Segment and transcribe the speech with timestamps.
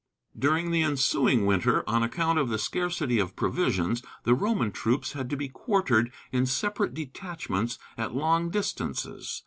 [0.35, 5.29] During the ensuing winter, on account of the scarcity of provisions, the Roman troops had
[5.29, 9.39] to be quartered in separate detachments at long distances.